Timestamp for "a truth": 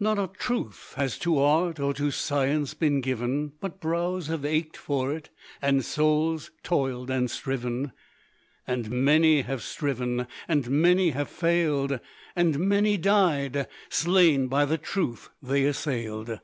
0.18-0.94